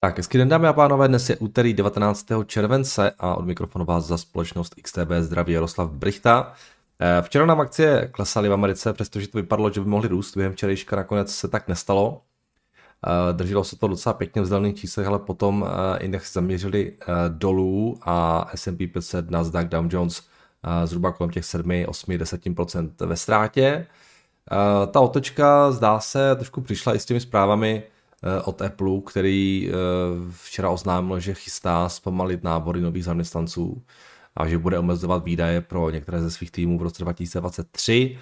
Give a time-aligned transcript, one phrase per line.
[0.00, 2.26] Tak, hezky den dámy a pánové, dnes je úterý 19.
[2.46, 6.52] července a od mikrofonu vás za společnost XTB zdraví Jaroslav Brichta.
[7.00, 10.52] Eh, včera nám akcie klesaly v Americe, přestože to vypadalo, že by mohly růst během
[10.52, 12.22] včerejška, nakonec se tak nestalo.
[13.06, 16.92] Eh, drželo se to docela pěkně v vzdálených číslech, ale potom eh, index zaměřili
[17.28, 20.22] dolů a S&P 500, Nasdaq, Dow Jones
[20.84, 23.86] zhruba kolem těch 7, 8, 10% ve ztrátě.
[24.90, 27.82] Ta otočka zdá se trošku přišla i s těmi zprávami,
[28.44, 29.72] od Apple, který eh,
[30.30, 33.82] včera oznámil, že chystá zpomalit nábory nových zaměstnanců
[34.36, 38.18] a že bude omezovat výdaje pro některé ze svých týmů v roce 2023.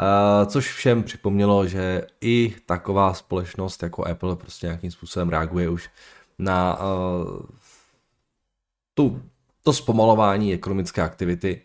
[0.00, 5.90] Eh, což všem připomnělo, že i taková společnost jako Apple prostě nějakým způsobem reaguje už
[6.38, 6.78] na
[8.94, 9.22] tu,
[9.62, 11.62] to zpomalování ekonomické aktivity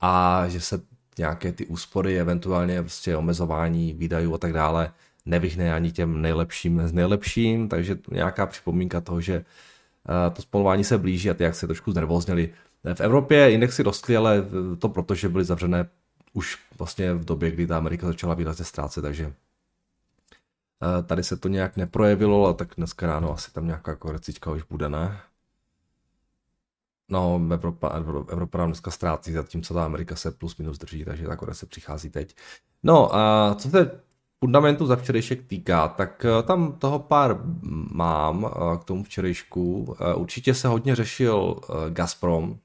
[0.00, 0.80] a že se
[1.18, 4.92] nějaké ty úspory, eventuálně prostě omezování výdajů a tak dále
[5.26, 10.98] nevyhne ani těm nejlepším z nejlepším, takže nějaká připomínka toho, že eh, to spolování se
[10.98, 12.52] blíží a ty jak se trošku znervozněly.
[12.94, 14.44] V Evropě indexy rostly, ale
[14.78, 15.88] to proto, že byly zavřené
[16.32, 19.32] už vlastně v době, kdy ta Amerika začala výrazně ztrácet, takže
[20.82, 24.62] eh, tady se to nějak neprojevilo, ale tak dneska ráno asi tam nějaká korecička už
[24.62, 25.20] bude, ne?
[27.08, 27.88] No, Evropa,
[28.28, 32.10] Evropa nám dneska ztrácí, zatímco ta Amerika se plus minus drží, takže ta korece přichází
[32.10, 32.36] teď.
[32.82, 34.00] No a co se
[34.44, 37.40] fundamentu za včerejšek týká, tak eh, tam toho pár
[37.92, 39.96] mám eh, k tomu včerejšku.
[40.00, 42.58] Eh, určitě se hodně řešil Gazprom,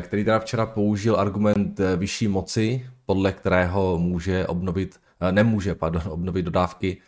[0.00, 7.00] který teda včera použil argument vyšší moci, podle kterého může obnovit, nemůže, pardon, obnovit dodávky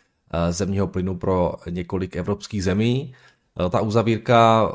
[0.49, 3.13] zemního plynu pro několik evropských zemí.
[3.69, 4.71] Ta uzavírka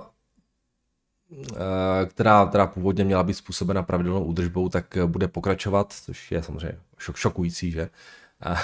[2.06, 7.16] která, která původně měla být způsobena pravidelnou údržbou, tak bude pokračovat, což je samozřejmě šok,
[7.16, 7.88] šokující, že?
[8.41, 8.56] A,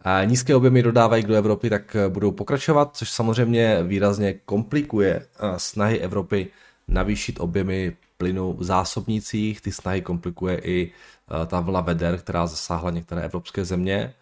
[0.00, 5.98] a nízké objemy dodávají do Evropy, tak budou pokračovat, což samozřejmě výrazně komplikuje eh, snahy
[6.00, 6.48] Evropy
[6.88, 9.60] navýšit objemy plynu v zásobnících.
[9.60, 14.14] Ty snahy komplikuje i eh, ta vlna veder, která zasáhla některé evropské země.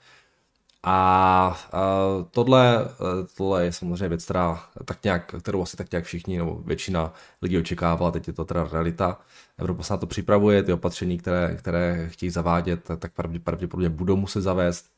[0.82, 1.58] A
[2.30, 2.88] tohle,
[3.36, 7.58] tohle je samozřejmě věc, která, tak nějak, kterou asi tak nějak všichni, nebo většina lidí
[7.58, 9.20] očekávala, teď je to teda realita.
[9.58, 13.12] Evropa se na to připravuje, ty opatření, které, které chtějí zavádět, tak
[13.44, 14.90] pravděpodobně budou muset zavést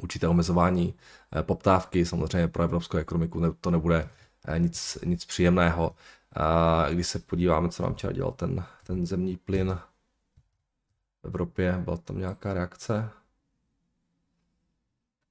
[0.00, 0.94] určité omezování
[1.36, 4.08] eh, poptávky, samozřejmě pro evropskou ekonomiku to nebude
[4.58, 5.94] nic, nic příjemného.
[6.90, 9.78] Když se podíváme, co nám včera dělal ten, ten zemní plyn
[11.22, 13.10] v Evropě, byla tam nějaká reakce?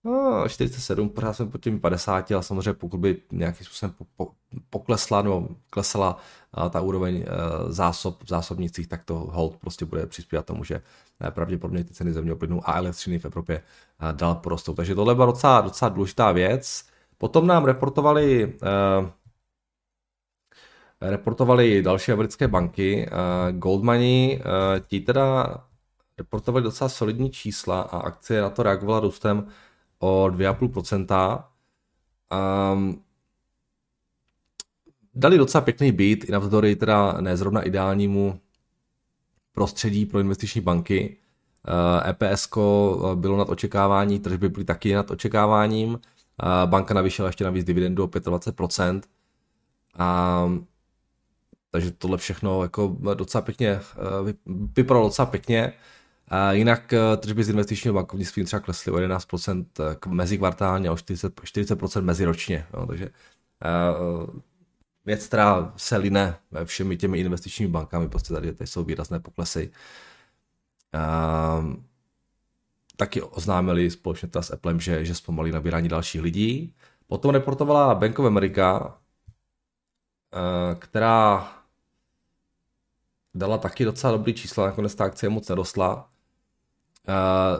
[0.04, 4.32] No, 47, pořád jsme pod těmi 50, ale samozřejmě pokud by nějakým způsobem po, po,
[4.70, 6.18] poklesla nebo klesala
[6.54, 7.26] a ta úroveň e,
[7.74, 10.82] zásob v zásobnicích, tak to hold prostě bude přispívat tomu, že
[11.28, 14.74] e, pravděpodobně ty ceny zemního plynu a elektřiny v Evropě e, dál porostou.
[14.74, 16.86] Takže tohle byla docela, docela důležitá věc.
[17.18, 18.58] Potom nám reportovali
[21.02, 23.10] reportovali další americké banky.
[23.52, 24.42] Goldmani,
[24.88, 25.58] ti teda
[26.18, 29.48] reportovali docela solidní čísla a akcie na to reagovala růstem
[30.02, 31.44] o 2,5%.
[32.74, 33.04] Um,
[35.14, 38.40] dali docela pěkný beat, i navzdory teda nezrovna ideálnímu
[39.52, 41.18] prostředí pro investiční banky.
[42.10, 42.50] EPS
[43.16, 45.90] bylo nad očekávání, tržby byly taky nad očekáváním.
[45.90, 46.00] Uh,
[46.66, 49.02] banka navýšila ještě navíc dividendu o 25%.
[50.46, 50.68] Um,
[51.72, 53.80] takže tohle všechno jako docela pěkně,
[54.22, 54.30] uh,
[54.76, 55.74] vypadalo docela pěkně.
[56.34, 59.66] A jinak eh, tržby z investičního bankovnictví třeba klesly o 11%
[60.08, 62.68] mezikvartálně a o 40%, 40% meziročně.
[62.74, 64.40] No, takže uh,
[65.06, 69.72] věc, která se line všemi těmi investičními bankami, prostě tady, tady jsou výrazné poklesy.
[70.96, 71.76] Uh,
[72.96, 76.76] taky oznámili společně s Applem, že, že zpomalí nabírání dalších lidí.
[77.08, 78.98] Potom reportovala Bank of America,
[80.80, 81.48] která
[83.34, 86.11] dala taky docela dobrý čísla, nakonec ta akcie moc nedosla.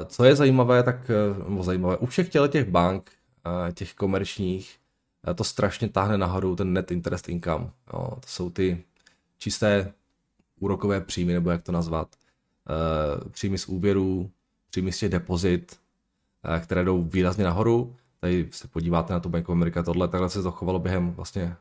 [0.06, 3.12] Co je zajímavé, tak eh, nebo zajímavé, u všech těch bank,
[3.46, 4.80] uh, těch komerčních,
[5.28, 7.72] uh, to strašně táhne nahoru ten net interest income.
[7.94, 8.84] Jo, to jsou ty
[9.38, 9.94] čisté
[10.60, 12.16] úrokové příjmy, nebo jak to nazvat.
[13.32, 14.32] Příjmy z úvěrů,
[14.70, 15.80] příjmy z těch depozit,
[16.64, 17.96] které jdou výrazně nahoru.
[18.20, 21.56] Tady se podíváte na tu Bank of America, tohle takhle se zachovalo během vlastně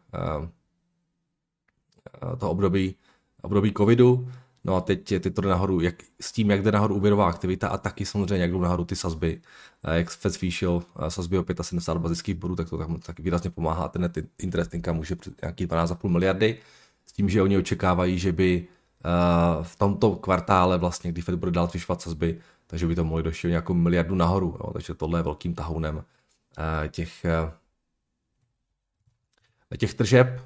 [2.38, 2.94] toho období,
[3.43, 4.29] období covidu
[4.65, 7.69] No a teď, teď to jde nahoru, jak, s tím, jak jde nahoru úvěrová aktivita
[7.69, 9.41] a taky samozřejmě, jak jdou nahoru ty sazby.
[9.93, 13.89] Jak Fed zvýšil sazby o 75 bazických bodů, tak to tak, tak výrazně pomáhá.
[13.89, 16.59] Ten interest income může nějaký 12,5 miliardy,
[17.07, 18.67] s tím, že oni očekávají, že by
[19.05, 23.23] uh, v tomto kvartále vlastně, kdy Fed bude dál zvyšovat sazby, takže by to mohli
[23.23, 24.56] došli nějakou miliardu nahoru.
[24.61, 24.73] Jo.
[24.73, 26.05] Takže tohle je velkým tahounem
[26.91, 27.27] těch,
[29.78, 30.40] těch tržeb,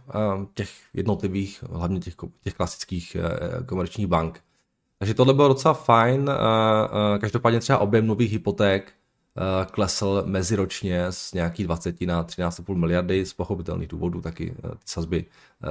[0.54, 3.16] těch jednotlivých, hlavně těch, těch klasických
[3.66, 4.40] komerčních bank.
[4.98, 6.30] Takže tohle bylo docela fajn.
[7.20, 8.92] Každopádně třeba objem nových hypoték
[9.70, 15.24] klesl meziročně z nějakých 20 na 13,5 miliardy z pochopitelných důvodů, taky ty sazby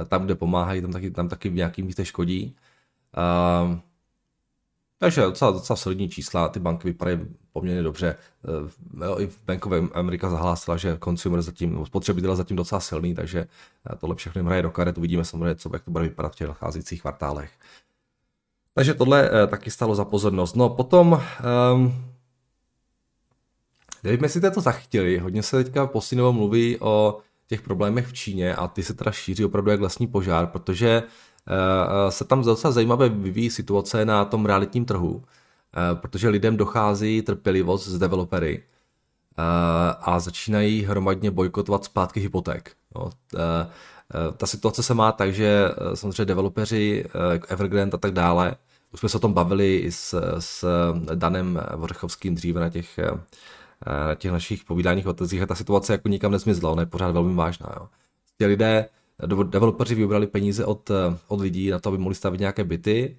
[0.08, 2.56] tam, kde pomáhají, tam taky, tam taky v nějakým místě škodí.
[5.04, 7.18] Takže docela, docela solidní čísla, ty banky vypadají
[7.52, 8.16] poměrně dobře.
[9.02, 13.40] Eh, I v Bank of America zahlásila, že consumer zatím, spotřebitel zatím docela silný, takže
[13.40, 14.98] eh, tohle všechno hraje do karet.
[14.98, 17.50] Uvidíme samozřejmě, co, jak to bude vypadat v těch nacházejících kvartálech.
[18.74, 20.56] Takže tohle eh, taky stalo za pozornost.
[20.56, 21.22] No potom,
[21.74, 22.04] um,
[24.04, 28.54] nevím, jestli jste to zachytili, hodně se teďka posinovo mluví o těch problémech v Číně
[28.54, 31.33] a ty se teda šíří opravdu jak vlastní požár, protože Eh,
[32.08, 37.88] se tam docela zajímavé vyvíjí situace na tom realitním trhu, eh, protože lidem dochází trpělivost
[37.88, 39.42] z developery eh,
[40.00, 42.72] a začínají hromadně bojkotovat zpátky hypoték.
[44.36, 48.56] Ta situace se má tak, že samozřejmě developeři, jako Evergrande a tak dále,
[48.92, 50.64] už jsme se o tom bavili i s, s
[51.14, 52.98] Danem Vořechovským dříve na těch,
[54.08, 55.10] na těch našich povídáních o
[55.42, 57.72] a ta situace jako nikam nezmizla, ona je pořád velmi vážná.
[57.76, 57.88] Jo.
[58.38, 58.88] Ti lidé
[59.22, 63.16] developeři vybrali peníze od, eh, od lidí na to, aby mohli stavit nějaké byty,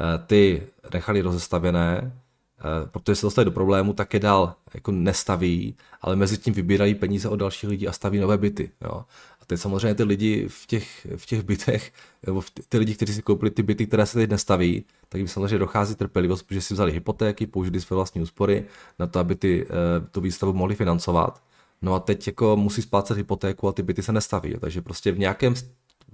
[0.00, 2.12] eh, ty nechali rozestavěné,
[2.58, 6.94] eh, protože se dostali do problému, tak je dál jako nestaví, ale mezi tím vybírají
[6.94, 8.70] peníze od dalších lidí a staví nové byty.
[8.84, 9.04] Jo.
[9.40, 11.92] A teď samozřejmě ty lidi v těch, v těch bytech,
[12.26, 15.58] nebo ty lidi, kteří si koupili ty byty, které se teď nestaví, tak jim samozřejmě
[15.58, 18.64] dochází trpělivost, protože si vzali hypotéky, použili své vlastní úspory
[18.98, 19.66] na to, aby ty,
[20.10, 21.42] tu výstavu mohli financovat.
[21.84, 24.54] No a teď jako musí splácet hypotéku a ty byty se nestaví.
[24.60, 25.54] Takže prostě v nějakém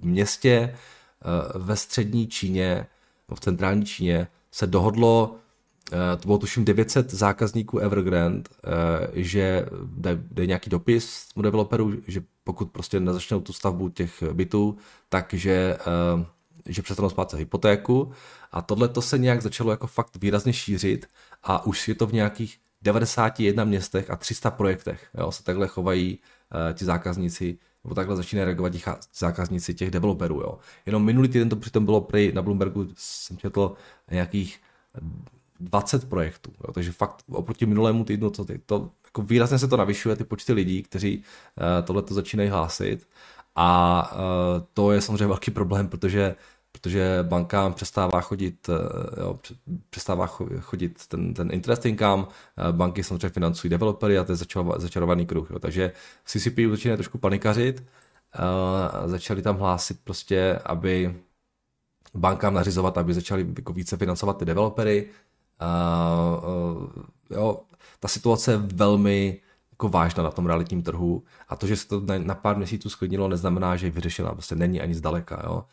[0.01, 2.87] městě eh, ve střední Číně,
[3.35, 5.35] v centrální Číně se dohodlo,
[5.91, 9.65] eh, to bylo tuším 900 zákazníků Evergrande, eh, že
[10.31, 14.77] jde nějaký dopis mu developerů, že pokud prostě nezačnou tu stavbu těch bytů,
[15.09, 15.77] takže
[16.65, 18.11] že přestanou splácet hypotéku
[18.51, 21.05] a tohle to se nějak začalo jako fakt výrazně šířit
[21.43, 25.09] a už je to v nějakých 91 městech a 300 projektech.
[25.17, 28.81] Jo, se takhle chovají uh, ti zákazníci, nebo takhle začínají reagovat ti
[29.17, 30.41] zákazníci těch developerů.
[30.41, 30.59] Jo.
[30.85, 33.75] Jenom minulý týden to přitom bylo prej na Bloombergu, jsem četl
[34.11, 34.59] nějakých
[35.59, 36.51] 20 projektů.
[36.67, 40.53] Jo, takže fakt oproti minulému týdnu to, to jako výrazně se to navyšuje, ty počty
[40.53, 43.07] lidí, kteří uh, tohle to začínají hlásit.
[43.55, 44.19] A uh,
[44.73, 46.35] to je samozřejmě velký problém, protože
[46.81, 49.39] protože bankám přestává chodit, eh, jo,
[49.89, 50.27] přestává
[50.59, 52.25] chodit ten, ten interest income,
[52.57, 54.37] eh, banky samozřejmě financují developery a to je
[54.77, 55.51] začarovaný kruh.
[55.51, 55.59] Jo.
[55.59, 55.91] Takže
[56.25, 57.83] CCP začínají trošku panikařit,
[58.33, 61.15] a začali tam hlásit prostě, aby
[62.13, 65.09] bankám nařizovat, aby začali jako více financovat ty developery.
[67.29, 67.61] Jo,
[67.99, 69.41] ta situace je velmi
[69.71, 73.27] jako vážná na tom realitním trhu a to, že se to na pár měsíců sklidnilo,
[73.27, 75.41] neznamená, že je vyřešená, prostě není ani zdaleka.
[75.45, 75.65] Jo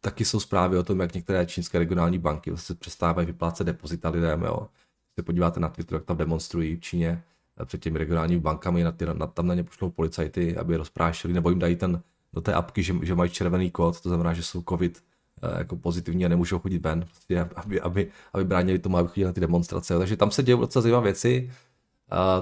[0.00, 4.42] taky jsou zprávy o tom, jak některé čínské regionální banky vlastně přestávají vyplácet depozita lidem.
[4.42, 4.56] Jo.
[4.58, 7.22] Když se podíváte na Twitter, jak tam demonstrují v Číně
[7.60, 10.78] eh, před těmi regionálními bankami, na ty, na, tam na ně pošlou policajty, aby je
[10.78, 12.02] rozprášili, nebo jim dají ten,
[12.32, 15.02] do té apky, že, že mají červený kód, to znamená, že jsou covid
[15.42, 19.26] eh, jako pozitivní a nemůžou chodit ven, prostě, aby, aby, aby bránili tomu, aby chodili
[19.26, 19.98] na ty demonstrace.
[19.98, 21.50] Takže tam se dějí docela zajímavé věci.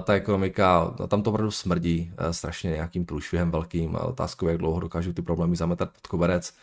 [0.03, 4.57] Ta ekonomika, no, tam to opravdu smrdí uh, strašně nějakým průšvihem velkým a otázkou, jak
[4.57, 6.53] dlouho dokážou ty problémy zametat pod koberec.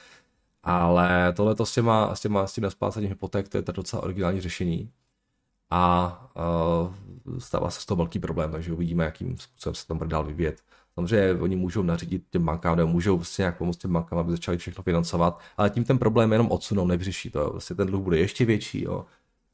[0.68, 4.02] Ale tohle to s, těma, s, těma, s tím nesplácením hypoték, to je to docela
[4.02, 4.90] originální řešení.
[5.70, 6.30] A
[7.26, 10.24] uh, stává se z toho velký problém, takže uvidíme, jakým způsobem se tam bude dál
[10.24, 10.62] vyvíjet.
[10.94, 14.58] Samozřejmě oni můžou nařídit těm bankám, nebo můžou vlastně nějak pomoct těm bankám, aby začali
[14.58, 17.50] všechno financovat, ale tím ten problém jenom odsunou, nevyřeší to.
[17.50, 19.04] Vlastně ten dluh bude ještě větší, jo.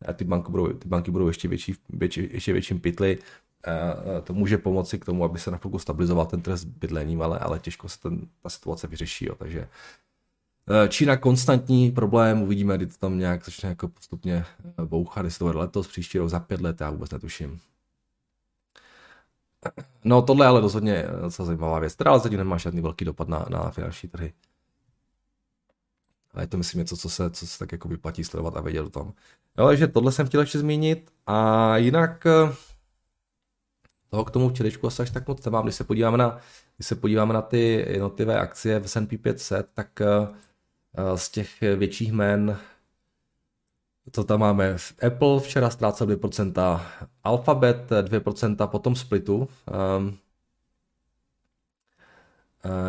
[0.09, 3.19] A ty, banky budou, ty banky budou ještě větší, větší, ještě větším pytli.
[3.67, 7.59] Uh, to může pomoci k tomu, aby se na stabilizoval ten trest bydlením, ale, ale
[7.59, 9.27] těžko se ten, ta situace vyřeší.
[9.27, 9.35] Jo.
[9.35, 9.69] Takže
[10.89, 15.45] Čína konstantní problém, uvidíme, kdy to tam nějak začne jako postupně eh, bouchat, jestli to
[15.45, 17.61] bude letos, příští rok, za pět let, já vůbec netuším.
[20.05, 23.05] No tohle je ale rozhodně eh, docela zajímavá věc, která ale zatím nemá žádný velký
[23.05, 24.33] dopad na, na finanční trhy.
[26.35, 28.83] A je to myslím něco, co se, co se tak jako vyplatí sledovat a vědět
[28.83, 29.13] o tom.
[29.59, 32.27] Jo, takže tohle jsem chtěl ještě zmínit a jinak
[34.11, 35.65] toho k tomu včerejšku asi až tak moc nemám.
[35.65, 36.39] Když se podíváme na,
[36.77, 40.35] když se podíváme na ty jednotlivé akcie v S&P 500, tak Eh,
[41.15, 42.59] z těch větších jmen,
[44.11, 44.77] to tam máme?
[45.07, 46.81] Apple včera ztrácel 2%,
[47.25, 49.49] Alphabet 2%, potom Splitu,
[49.99, 50.19] um,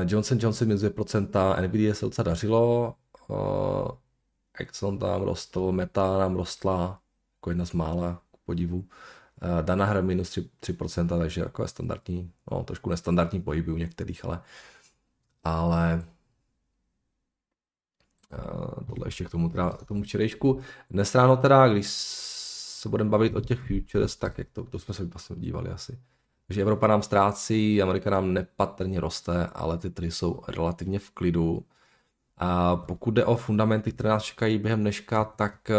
[0.06, 2.96] Johnson Johnson minus 2%, Nvidia se docela dařilo,
[3.28, 3.38] uh,
[4.60, 7.02] Exxon tam rostl, Meta nám rostla,
[7.38, 8.78] jako jedna z mála, k podivu.
[8.78, 8.86] Uh,
[9.62, 14.42] Danaher minus 3%, 3%, takže jako je standardní, no, trošku nestandardní pohyby u některých, ale
[15.44, 16.04] ale
[18.88, 20.60] tohle ještě k tomu, teda, k tomu včerejšku.
[20.90, 21.88] Dnes ráno teda, když
[22.86, 26.00] se budeme bavit o těch futures, tak jak to, to jsme se vlastně dívali asi.
[26.48, 31.66] Takže Evropa nám ztrácí, Amerika nám nepatrně roste, ale ty trhy jsou relativně v klidu.
[32.38, 35.76] A pokud jde o fundamenty, které nás čekají během dneška, tak eh,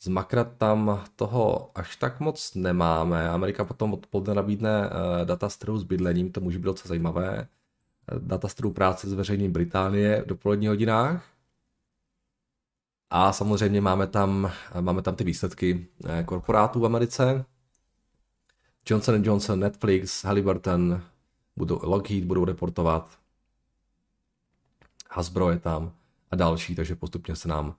[0.00, 3.30] z makra tam toho až tak moc nemáme.
[3.30, 7.48] Amerika potom odpoledne nabídne eh, data z trhu s bydlením, to může být docela zajímavé.
[8.12, 11.24] Eh, data z trhu práce z veřejný Británie v dopoledních hodinách.
[13.10, 15.86] A samozřejmě máme tam, máme tam ty výsledky
[16.24, 17.44] korporátů v Americe.
[18.88, 21.02] Johnson Johnson, Netflix, Halliburton,
[21.56, 23.18] budou, Lockheed budou reportovat.
[25.10, 25.92] Hasbro je tam
[26.30, 27.74] a další, takže postupně se nám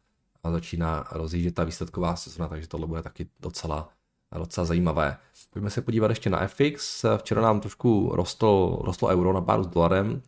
[0.51, 3.89] začíná rozjíždět ta výsledková sezona, takže tohle bude taky docela,
[4.39, 5.17] docela zajímavé.
[5.49, 7.05] Pojďme se podívat ještě na FX.
[7.17, 10.21] Včera nám trošku rostlo, rostlo euro na páru s dolarem.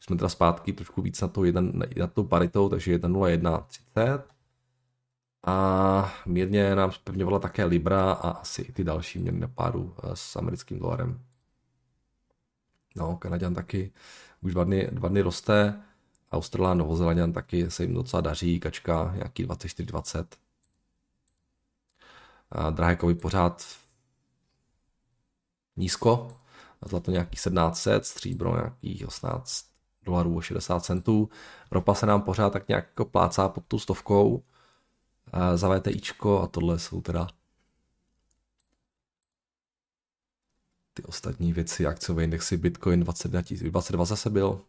[0.00, 4.22] Jsme teda zpátky trošku víc na tou, jeden, na tou paritou, takže 1,0130.
[5.46, 10.10] A mírně nám zpevňovala také Libra a asi i ty další měny na páru eh,
[10.14, 11.20] s americkým dolarem.
[12.96, 13.92] No, Kanaděn taky
[14.40, 15.82] už dva dny, dva dny roste.
[16.32, 20.24] Australán, Novozelanděn taky se jim docela daří, kačka nějaký 24-20.
[22.70, 23.64] Drahé kovy pořád
[25.76, 26.36] nízko,
[26.86, 29.66] zlato nějaký 1700, stříbro nějakých 18
[30.02, 31.28] dolarů a 60 centů.
[31.70, 34.44] Ropa se nám pořád tak nějak jako plácá pod tu stovkou
[35.54, 37.26] za VTIčko a tohle jsou teda
[40.94, 44.64] ty ostatní věci, akciové indexy, Bitcoin 22, 22 zase byl,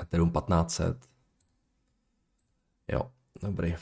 [0.00, 1.08] Ethereum 1500.
[2.88, 3.76] Jo, dobrý.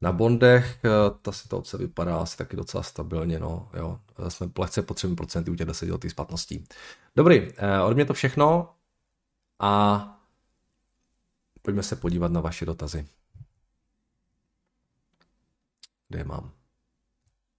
[0.00, 0.90] Na bondech eh,
[1.22, 4.00] ta situace vypadá asi taky docela stabilně, no, jo.
[4.28, 6.64] Jsme lehce po 3% u těch 10 letých splatností.
[7.16, 8.74] Dobrý, eh, od mě to všechno
[9.58, 10.04] a
[11.62, 13.06] pojďme se podívat na vaše dotazy.
[16.08, 16.52] Kde je mám?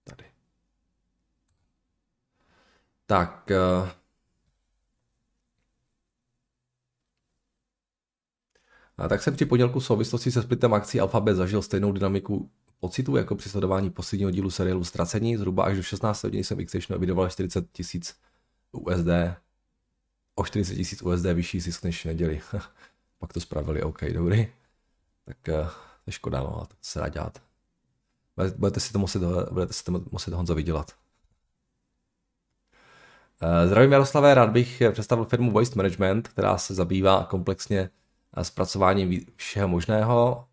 [0.04, 0.24] Tady.
[3.06, 3.50] Tak,
[9.02, 13.16] A tak jsem při podělku v souvislosti se splitem akcí Alphabet zažil stejnou dynamiku pocitů
[13.16, 15.36] jako při sledování posledního dílu seriálu Ztracení.
[15.36, 18.16] Zhruba až do 16 hodin jsem Xstation evidoval 40 tisíc
[18.72, 19.08] USD.
[20.34, 22.40] O 40 tisíc USD vyšší zisk než neděli.
[23.18, 24.48] Pak to spravili, OK, dobrý.
[25.24, 27.42] Tak uh, to je škoda, no, to se dá dělat.
[28.56, 30.92] Budete si to muset, budete si to muset Honzo vydělat.
[33.42, 37.90] Uh, zdravím Jaroslavé, rád bych představil firmu Waste Management, která se zabývá komplexně
[38.42, 40.44] zpracováním všeho možného,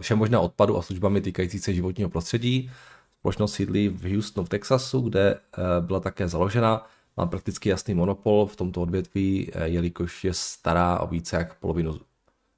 [0.00, 2.70] všeho možného odpadu a službami týkající se životního prostředí.
[3.18, 6.86] Společnost sídlí v Houstonu v Texasu, kde eh, byla také založena.
[7.16, 12.00] Má prakticky jasný monopol v tomto odvětví, eh, jelikož je stará o více jak polovinu,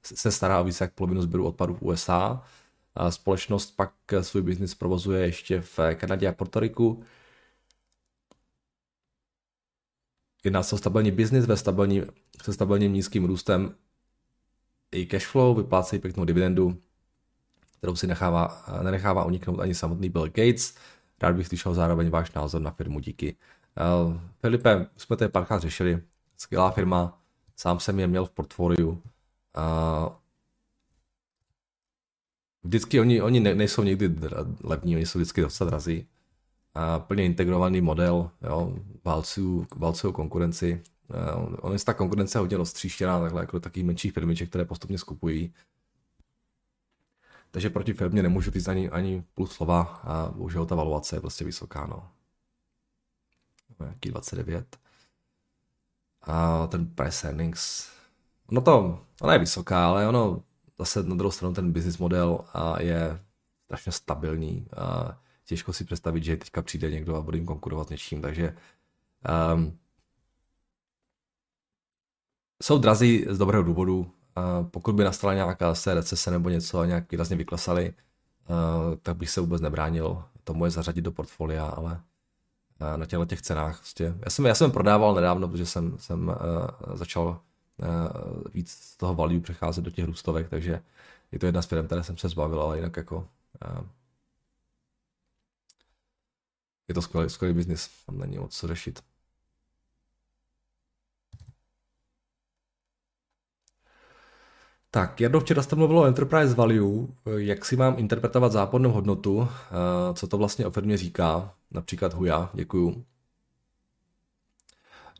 [0.03, 2.43] se stará o více jak polovinu sběru odpadu v USA.
[3.09, 7.03] Společnost pak svůj biznis provozuje ještě v Kanadě a Portoriku.
[10.43, 12.03] Jedná se o stabilní biznis ve stabilní,
[12.43, 13.75] se stabilním nízkým růstem
[14.91, 16.77] i cash flow, vyplácejí pěknou dividendu,
[17.77, 20.75] kterou si nechává, nenechává uniknout ani samotný Bill Gates.
[21.21, 23.35] Rád bych slyšel zároveň váš názor na firmu díky.
[24.05, 26.01] Uh, Filipe, jsme to párkrát řešili,
[26.37, 27.21] skvělá firma,
[27.55, 28.89] sám jsem je měl v portfoliu.
[28.89, 30.13] Uh,
[32.63, 34.15] vždycky oni, oni ne, nejsou někdy
[34.63, 36.07] levní, oni jsou vždycky docela drazí.
[36.75, 38.73] Uh, plně integrovaný model, jo,
[39.05, 44.13] válcují, válcují konkurenci, Uh, on je ta konkurence hodně roztříštěná takhle jako do takových menších
[44.13, 45.53] firmiček, které postupně skupují.
[47.51, 51.45] Takže proti firmě nemůžu říct ani, ani půl slova a bohužel ta valuace je prostě
[51.45, 51.85] vysoká.
[51.85, 52.09] No.
[53.87, 54.77] Jaký 29.
[56.21, 57.89] A ten price earnings,
[58.51, 60.43] no to, ona je vysoká, ale ono
[60.79, 62.45] zase na druhou stranu ten business model
[62.79, 63.19] je
[63.65, 64.67] strašně stabilní.
[64.77, 68.55] A těžko si představit, že teďka přijde někdo a bude jim konkurovat něčím, takže
[69.55, 69.77] um,
[72.61, 74.11] jsou drazí z dobrého důvodu.
[74.71, 77.93] Pokud by nastala nějaká se recese nebo něco a nějak výrazně vyklesali,
[79.01, 82.01] tak bych se vůbec nebránil tomu je zařadit do portfolia, ale
[82.95, 83.77] na těchto těch cenách.
[83.77, 84.13] Prostě.
[84.19, 86.35] Já, jsem, já jsem prodával nedávno, protože jsem, jsem
[86.93, 87.39] začal
[88.53, 90.81] víc z toho value přecházet do těch růstovek, takže
[91.31, 93.27] je to jedna z firm, které jsem se zbavil, ale jinak jako
[96.87, 99.03] je to skvělý, skvělý biznis, tam není moc co řešit.
[104.93, 107.07] Tak, Jardo, včera jste mluvil o enterprise value,
[107.37, 112.49] jak si mám interpretovat zápornou hodnotu, eh, co to vlastně o firmě říká, například Huja,
[112.53, 113.05] děkuju.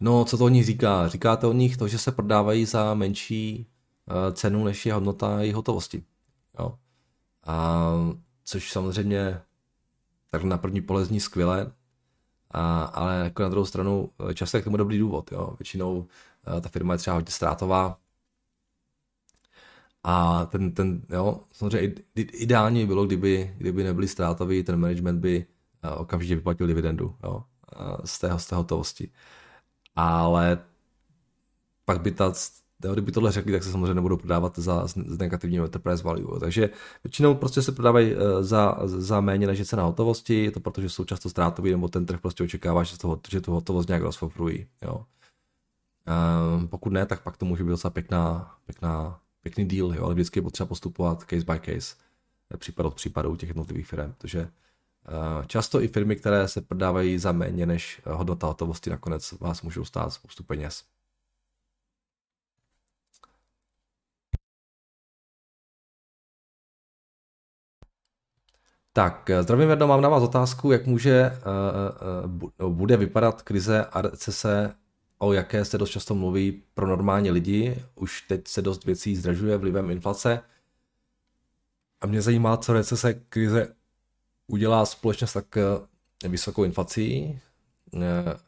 [0.02, 1.08] No, co to o nich říká?
[1.08, 3.68] Říká to o nich to, že se prodávají za menší
[4.10, 6.04] uh, cenu, než je hodnota jejich hotovosti.
[6.60, 6.78] Jo.
[7.46, 7.92] A
[8.44, 9.42] což samozřejmě
[10.32, 11.72] tak na první pohled zní skvěle,
[12.52, 15.32] a, ale jako na druhou stranu eh, často je k tomu dobrý důvod.
[15.32, 15.56] Jo.
[15.60, 16.08] Většinou
[16.62, 18.01] ta firma je třeba hodně ztrátová,
[20.04, 25.46] a ten, ten jo, samozřejmě ideálně bylo, kdyby, kdyby nebyli ztrátoví, ten management by
[25.98, 27.44] okamžitě vyplatil dividendu jo,
[28.06, 29.12] z, té, z té hotovosti.
[29.96, 30.58] Ale
[31.86, 32.34] pak by ta,
[32.92, 36.40] kdyby tohle řekli, tak se samozřejmě nebudou prodávat za z negativního enterprise value.
[36.40, 36.70] Takže
[37.04, 40.82] většinou prostě se prodávají e, za, za méně než je cena hotovosti, je to proto,
[40.82, 44.02] že jsou často ztrátoví, nebo ten trh prostě očekává, že, to, že tu hotovost nějak
[44.02, 44.68] rozfofrují.
[44.82, 45.06] Jo.
[46.58, 50.14] Um, pokud ne, tak pak to může být docela pěkná, pěkná, pěkný deal, jo, ale
[50.14, 51.96] vždycky je potřeba postupovat case by case,
[52.58, 57.32] případ od případu těch jednotlivých firm, protože uh, často i firmy, které se prodávají za
[57.32, 60.84] méně než hodnota hotovosti, nakonec vás můžou stát spoustu peněz.
[68.94, 71.32] Tak, zdravím Verno, mám na vás otázku, jak může,
[72.70, 74.76] bude vypadat krize a recese
[75.22, 77.84] o jaké se dost často mluví pro normální lidi.
[77.96, 80.42] Už teď se dost věcí zdražuje vlivem inflace.
[82.02, 83.76] A mě zajímá, co recese krize
[84.48, 87.40] udělá společně s tak eh, vysokou inflací.
[87.94, 88.00] Eh,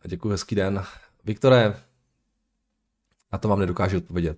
[0.07, 0.83] děkuji, hezký den.
[1.25, 1.83] Viktore,
[3.31, 4.37] na to vám nedokážu odpovědět.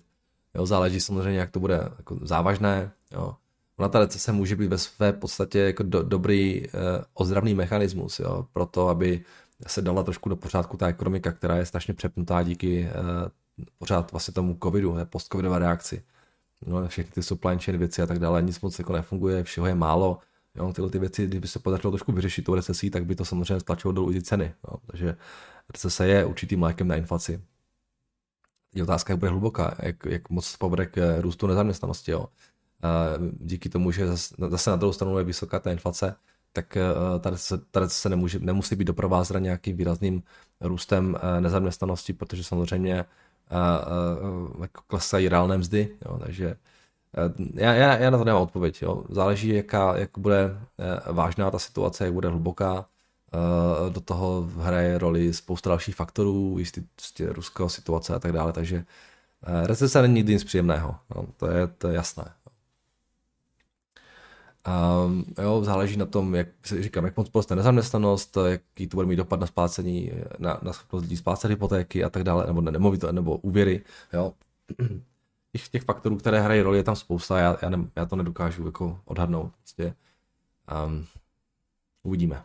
[0.54, 2.92] Jo, záleží samozřejmě, jak to bude jako závažné.
[3.12, 3.36] Jo.
[3.76, 6.70] Ona ta recese může být ve své podstatě jako do, dobrý eh,
[7.14, 8.20] ozdravný mechanismus,
[8.52, 9.24] pro to, aby
[9.66, 13.28] se dala trošku do pořádku ta ekonomika, která je strašně přepnutá díky uh,
[13.78, 16.04] pořád vlastně tomu covidu, post-covidové reakci.
[16.66, 19.74] No, všechny ty supply chain věci a tak dále, nic moc jako nefunguje, všeho je
[19.74, 20.18] málo.
[20.54, 23.60] Jo, tyhle ty věci, kdyby se podařilo trošku vyřešit tou recesí, tak by to samozřejmě
[23.60, 24.54] stlačilo dolů i ty ceny.
[24.68, 24.76] Jo.
[24.86, 25.16] Takže
[25.72, 27.42] recese je určitým lékem na inflaci.
[28.74, 32.10] Je otázka, jak bude hluboká, jak, jak moc povede k růstu nezaměstnanosti.
[32.10, 32.26] Jo.
[33.32, 34.06] Díky tomu, že
[34.48, 36.14] zase na druhou stranu je vysoká ta inflace,
[36.56, 36.82] tak eh,
[37.20, 40.22] tady se, tady se nemůže, nemusí být doprovázena nějakým výrazným
[40.60, 43.04] růstem eh, nezaměstnanosti, protože samozřejmě eh,
[44.60, 46.56] jako klesají reálné mzdy, jo, takže
[47.54, 48.82] já, já, já na to nemám odpověď.
[48.82, 49.04] Jo.
[49.08, 50.58] Záleží, jaká, jak bude
[51.12, 52.86] vážná ta situace, jak bude hluboká.
[53.88, 58.84] Do toho hraje roli spousta dalších faktorů, jistý, jistý ruského situace a tak dále, takže
[59.66, 60.96] recese není nic příjemného.
[61.14, 61.24] Jo.
[61.36, 62.24] To, je, to je jasné.
[64.66, 69.16] Um, jo, záleží na tom, jak říkám, jak moc poroste nezaměstnanost, jaký to bude mít
[69.16, 73.36] dopad na splácení, na, na schopnost lidí splácet hypotéky a tak dále, nebo nemovito, nebo
[73.36, 73.84] úvěry.
[74.12, 74.32] Jo.
[75.52, 78.66] Těch, těch faktorů, které hrají roli, je tam spousta, já, já, ne, já to nedokážu
[78.66, 79.52] jako odhadnout.
[79.56, 79.94] Prostě.
[80.86, 81.06] Um,
[82.02, 82.44] uvidíme.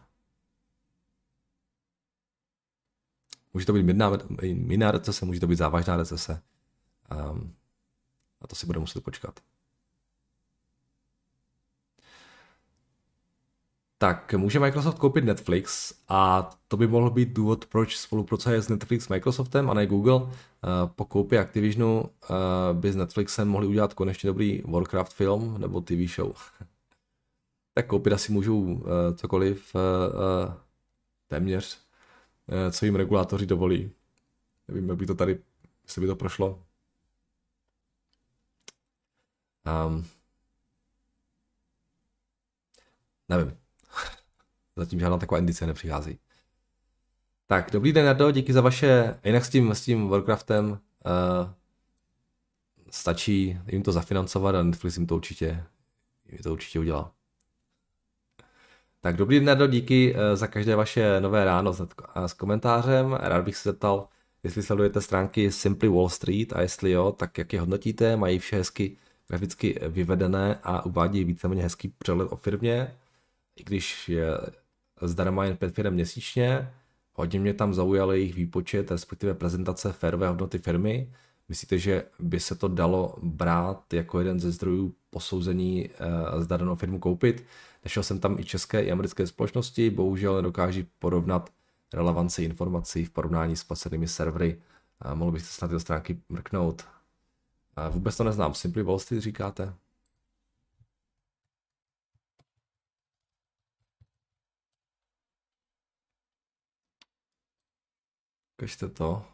[3.53, 4.11] Může to být mírná,
[4.53, 6.41] mírná recese, může to být závažná recese.
[7.31, 7.53] Um,
[8.41, 9.39] a to si bude muset počkat.
[14.01, 19.07] Tak může Microsoft koupit Netflix a to by mohl být důvod, proč spolupracuje s Netflix
[19.09, 20.15] Microsoftem a ne Google.
[20.15, 20.29] Uh,
[20.95, 22.09] po koupi Activisionu uh,
[22.73, 26.33] by s Netflixem mohli udělat konečně dobrý Warcraft film nebo TV show.
[27.73, 28.81] tak koupit asi můžou uh,
[29.15, 29.75] cokoliv
[31.27, 31.79] téměř,
[32.71, 33.91] co jim regulátoři dovolí.
[34.67, 35.39] Nevím, jak by to tady,
[35.83, 36.63] jestli by to prošlo.
[39.87, 40.05] Um,
[43.29, 43.60] nevím.
[44.81, 46.19] Zatím žádná taková indice nepřichází.
[47.47, 50.77] Tak, dobrý den, Nardo, díky za vaše, jinak s tím, s tím Warcraftem uh,
[52.89, 55.63] stačí jim to zafinancovat a Netflix jim to určitě,
[56.29, 57.11] jim to určitě udělá.
[59.01, 61.73] Tak dobrý den, Nardo, díky uh, za každé vaše nové ráno
[62.25, 63.13] s komentářem.
[63.13, 64.07] Rád bych se zeptal,
[64.43, 68.55] jestli sledujete stránky Simply Wall Street a jestli jo, tak jak je hodnotíte, mají vše
[68.55, 72.97] hezky graficky vyvedené a uvádí víceméně hezký přehled o firmě,
[73.55, 74.37] i když je
[75.07, 76.71] zdarma jen pět firm měsíčně.
[77.13, 81.13] Hodně mě tam zaujal jejich výpočet, respektive prezentace férové hodnoty firmy.
[81.49, 85.89] Myslíte, že by se to dalo brát jako jeden ze zdrojů posouzení,
[86.33, 87.45] uh, zda danou firmu koupit?
[87.85, 91.49] Našel jsem tam i české i americké společnosti, bohužel nedokáží porovnat
[91.93, 94.61] relevanci informací v porovnání s placenými servery.
[95.05, 96.85] Uh, mohl byste snad tyto stránky mrknout.
[97.87, 98.53] Uh, vůbec to neznám.
[98.53, 99.73] Simply Wall Street říkáte?
[108.61, 109.25] Ukažte to.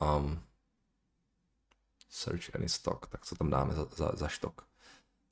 [0.00, 0.42] Um,
[2.08, 3.06] search any stock.
[3.06, 4.68] Tak co tam dáme za, za, za štok?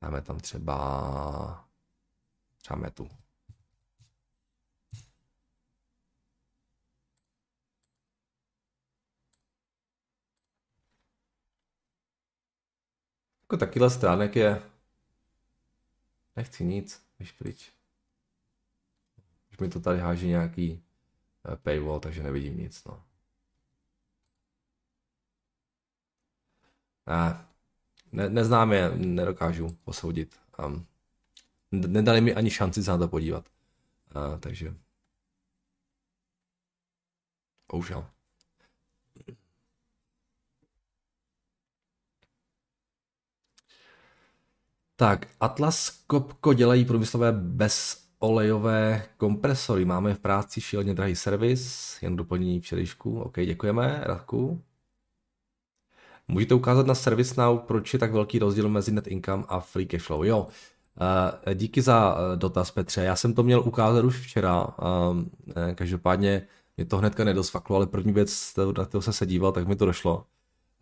[0.01, 1.69] Dáme tam třeba
[2.57, 3.11] třeba metu.
[13.43, 14.71] Jako takýhle stránek je
[16.37, 17.82] nechci nic, víš pryč.
[19.53, 20.83] Už mi to tady háží nějaký
[21.53, 23.05] eh, paywall, takže nevidím nic, no.
[27.07, 27.47] Ne,
[28.13, 30.41] ne, neznám je, nedokážu posoudit.
[30.67, 30.87] Um,
[31.73, 33.49] nedali mi ani šanci se na to podívat.
[34.17, 34.75] Uh, takže...
[37.71, 38.07] Bohužel.
[44.97, 47.33] Tak, Atlas Kopko dělají průmyslové
[48.23, 49.85] bezolejové kompresory.
[49.85, 53.21] Máme v práci šíleně drahý servis, jen doplnění včerejšku.
[53.21, 54.63] OK, děkujeme, Radku.
[56.29, 60.05] Můžete ukázat na ServiceNow, proč je tak velký rozdíl mezi net income a free cash
[60.05, 60.25] flow.
[60.25, 60.47] Jo,
[61.47, 63.03] uh, díky za uh, dotaz Petře.
[63.03, 64.67] Já jsem to měl ukázat už včera.
[65.11, 65.31] Um,
[65.75, 69.77] každopádně mě to hnedka nedosvaklo, ale první věc, na kterou jsem se díval, tak mi
[69.77, 70.27] to došlo.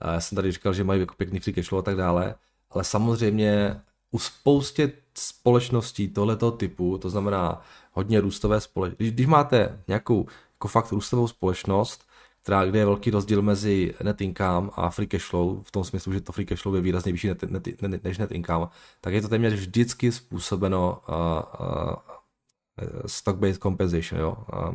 [0.05, 2.35] Já jsem tady říkal, že mají jako pěkný free cash flow a tak dále.
[2.71, 10.27] Ale samozřejmě u spoustě společností tohoto typu, to znamená hodně růstové společnosti, když máte nějakou
[10.55, 12.11] jako fakt růstovou společnost,
[12.43, 16.13] která, kde je velký rozdíl mezi net income a free cash flow, v tom smyslu,
[16.13, 18.69] že to free cash flow je výrazně vyšší net, net, net, než net income,
[19.01, 24.37] tak je to téměř vždycky způsobeno uh, uh, stock-based compensation, jo?
[24.53, 24.75] Uh,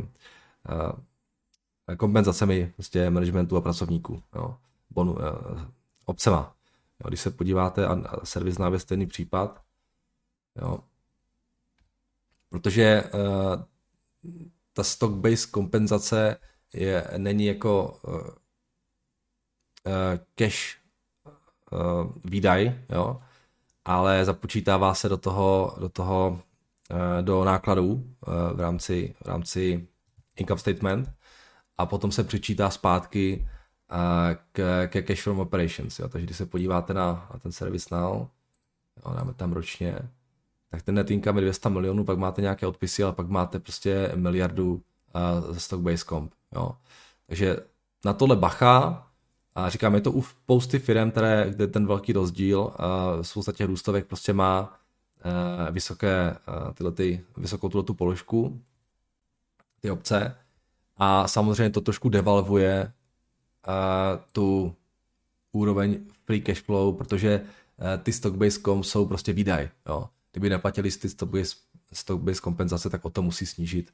[1.90, 4.56] uh, kompenzacemi prostě managementu a pracovníků, jo?
[4.90, 5.20] Bonu, uh,
[6.06, 6.56] obcema.
[7.04, 7.08] Jo?
[7.08, 9.65] Když se podíváte, a, a servis je stejný případ,
[10.62, 10.80] jo?
[12.50, 13.64] protože uh,
[14.74, 16.38] ta stock-based kompenzace
[16.74, 18.28] je, není jako uh, uh,
[20.36, 20.78] cash
[21.72, 23.22] uh, výdaj, jo,
[23.86, 26.42] ale započítává se do toho, do toho
[27.22, 28.16] do nákladů
[28.54, 29.88] v rámci, v rámci
[30.36, 31.14] income statement
[31.78, 33.48] a potom se přičítá zpátky
[34.52, 36.00] ke, ke cash from operations.
[36.00, 36.10] Jo.
[36.10, 38.28] Takže když se podíváte na, na ten service now,
[39.06, 40.00] jo, dáme tam ročně,
[40.70, 44.12] tak ten net income je 200 milionů, pak máte nějaké odpisy, ale pak máte prostě
[44.16, 46.34] miliardu uh, stock-based comp.
[46.56, 46.72] Jo.
[47.28, 47.58] Takže
[48.06, 49.06] na tohle bacha,
[49.56, 52.72] a říkám, je to u spousty firm, které, kde ten velký rozdíl uh,
[53.22, 54.80] spousta těch růstovek prostě má
[55.26, 58.62] uh, vysoké, uh, tyhle ty, vysokou tuhle tu položku,
[59.80, 60.38] ty obce.
[60.98, 62.94] A samozřejmě to trošku devalvuje
[63.68, 63.74] uh,
[64.32, 64.76] tu
[65.52, 69.70] úroveň free cash flow, protože uh, ty stock-based comp jsou prostě výdaj.
[69.86, 70.10] Jo.
[70.36, 71.58] Kdyby neplatili ty stock-based,
[71.94, 73.94] stock-based kompenzace, tak o to musí snížit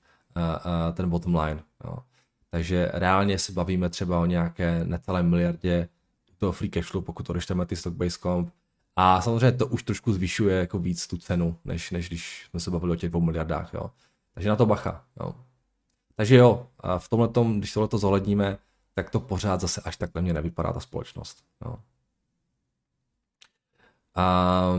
[0.94, 1.64] ten bottom line.
[1.84, 1.98] Jo.
[2.50, 5.90] Takže reálně se bavíme třeba o nějaké necelé miliardě
[6.38, 8.54] toho free cash flow, pokud odečteme ty stock-based comp.
[8.96, 12.72] A samozřejmě to už trošku zvyšuje jako víc tu cenu, než, než když jsme se
[12.72, 13.74] bavili o těch dvou miliardách.
[13.74, 13.92] Jo.
[14.34, 15.06] Takže na to bacha.
[15.20, 15.36] Jo.
[16.16, 18.58] Takže jo, v tomhle tom, když tohle to zohledníme,
[18.94, 21.44] tak to pořád zase až takhle mě nevypadá ta společnost.
[21.66, 21.80] Jo.
[24.16, 24.74] A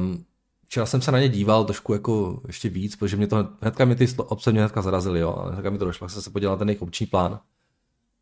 [0.73, 3.95] včera jsem se na ně díval trošku jako ještě víc, protože mě to hnedka mě
[3.97, 6.59] ty obce mě hnedka zarazily, jo, a hnedka mi to došlo, jsem se podíval na
[6.59, 7.41] ten jejich obční plán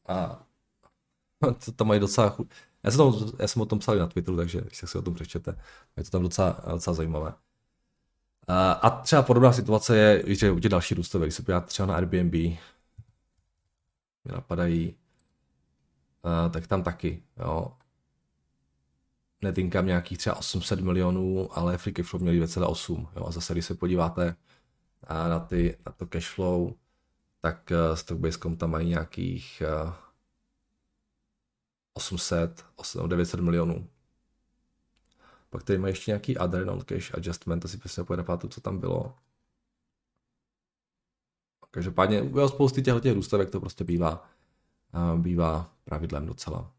[0.09, 0.47] a
[1.65, 2.51] to tam mají docela chuť.
[2.83, 5.15] Já jsem, tom, já jsem o tom psal na Twitteru, takže když si o tom
[5.15, 5.57] přečtete,
[5.97, 7.35] je to tam docela, docela zajímavé.
[8.83, 11.97] A třeba podobná situace je, že u těch další růstové, když se podíváte třeba na
[11.97, 12.59] Airbnb, mě
[14.33, 14.97] napadají,
[16.51, 17.73] tak tam taky, jo.
[19.43, 23.27] Net income nějakých třeba 800 milionů, ale free cash flow měli 2,8, jo.
[23.27, 24.37] A zase, když se podíváte
[25.09, 26.75] na, ty, na to cash flow,
[27.41, 29.93] tak uh, Stockbase.com tam mají nějakých uh,
[31.93, 33.89] 800, 800, 900 milionů.
[35.51, 39.15] Pak tady mají ještě nějaký other non-cash adjustment, asi přesně pojede pátu, co tam bylo.
[41.71, 44.29] Každopádně u spousty těchto těch růstovek to prostě bývá,
[44.95, 46.73] uh, bývá pravidlem docela.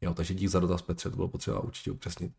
[0.00, 2.32] Jo, takže dík za dotaz Petře, to bylo potřeba určitě upřesnit.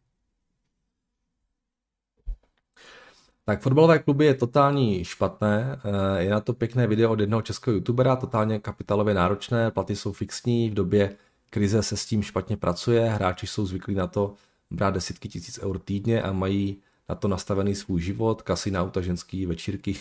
[3.46, 7.76] Tak fotbalové kluby je totální špatné, eh, je na to pěkné video od jednoho českého
[7.76, 11.16] youtubera, totálně kapitálově náročné, platy jsou fixní, v době
[11.50, 14.34] krize se s tím špatně pracuje, hráči jsou zvyklí na to
[14.72, 16.78] brát desítky tisíc eur týdně a mají
[17.10, 19.96] na to nastavený svůj život, kasy auta, ženský večírky,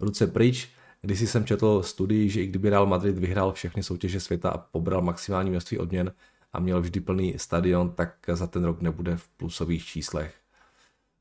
[0.00, 0.68] ruce pryč.
[1.00, 5.02] Když jsem četl studii, že i kdyby Real Madrid vyhrál všechny soutěže světa a pobral
[5.02, 6.12] maximální množství odměn
[6.52, 10.40] a měl vždy plný stadion, tak za ten rok nebude v plusových číslech.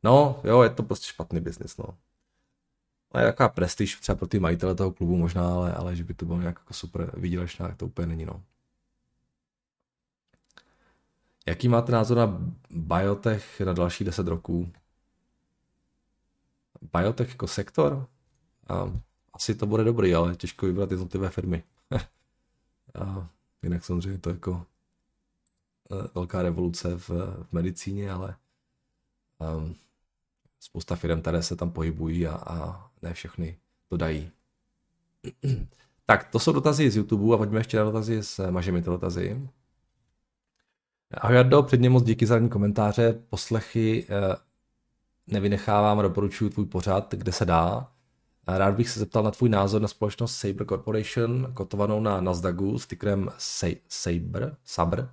[0.04, 1.86] No, jo, je to prostě špatný biznis, no.
[3.12, 6.14] A je jaká prestiž třeba pro ty majitele toho klubu možná, ale, ale že by
[6.14, 8.44] to bylo nějak jako super výdělečná, tak to úplně není, no.
[11.48, 14.72] Jaký máte názor na biotech na další 10 roků?
[16.94, 18.08] Biotech jako sektor?
[18.68, 19.00] A
[19.34, 21.64] asi to bude dobrý, ale těžko vybrat jednotlivé firmy.
[22.96, 23.28] a
[23.64, 24.66] jinak samozřejmě to jako
[26.16, 27.10] velká revoluce v,
[27.44, 28.36] v medicíně, ale
[29.58, 29.76] um,
[30.60, 33.58] spousta firm, které se tam pohybují a, a ne všechny
[33.90, 34.32] to dají.
[36.06, 39.50] tak, to jsou dotazy z YouTube a pojďme ještě na dotazy s Mažemi ty dotazy.
[41.14, 44.36] Ahoj Jardo, předně moc díky za komentáře, poslechy eh,
[45.28, 47.92] nevynechávám a doporučuji tvůj pořad, kde se dá.
[48.48, 52.88] Rád bych se zeptal na tvůj názor na společnost Sabre Corporation, kotovanou na Nasdaqu s
[52.88, 53.30] tykrem
[53.88, 55.10] Sabre, Sabre.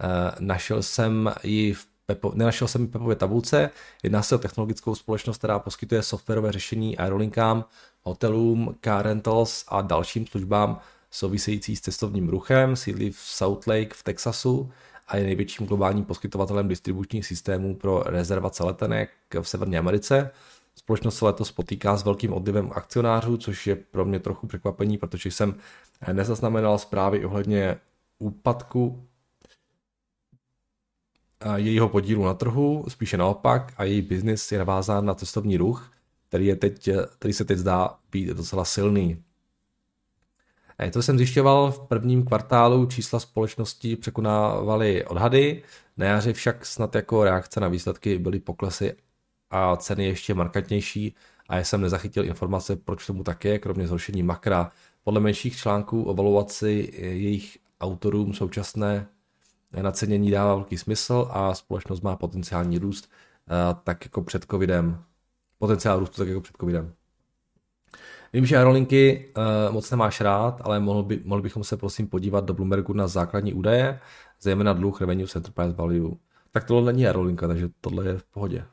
[0.00, 3.70] Eh, našel jsem ji v Pepo, nenašel jsem ji v Pepově tabulce.
[4.02, 7.64] Jedná se o technologickou společnost, která poskytuje softwarové řešení aerolinkám,
[8.02, 10.78] hotelům, car rentals a dalším službám
[11.10, 12.76] související s cestovním ruchem.
[12.76, 14.70] Sídlí v South Lake v Texasu
[15.08, 19.10] a je největším globálním poskytovatelem distribučních systémů pro rezervace letenek
[19.40, 20.30] v Severní Americe.
[20.74, 25.30] Společnost se letos potýká s velkým odlivem akcionářů, což je pro mě trochu překvapení, protože
[25.30, 25.54] jsem
[26.12, 27.76] nezaznamenal zprávy ohledně
[28.18, 29.09] úpadku
[31.56, 35.92] jejího podílu na trhu, spíše naopak, a její biznis je navázán na cestovní ruch,
[36.28, 39.22] který, je teď, který se teď zdá být docela silný.
[40.92, 45.62] To jsem zjišťoval v prvním kvartálu, čísla společnosti překonávaly odhady,
[45.96, 48.96] na jaře však snad jako reakce na výsledky byly poklesy
[49.50, 51.14] a ceny ještě markantnější
[51.48, 54.70] a já jsem nezachytil informace, proč tomu tak je, kromě zhoršení makra.
[55.04, 59.06] Podle menších článků o valuaci jejich autorům současné
[59.82, 63.10] nacenění dává velký smysl a společnost má potenciální růst
[63.84, 65.02] tak jako před covidem.
[65.58, 66.92] Potenciál růstu tak jako před covidem.
[68.32, 72.44] Vím, že aerolinky uh, moc nemáš rád, ale mohl by, mohli bychom se prosím podívat
[72.44, 74.00] do Bloombergu na základní údaje,
[74.40, 76.16] zejména dluh revenue enterprise value.
[76.50, 78.64] Tak tohle není aerolinka, takže tohle je v pohodě.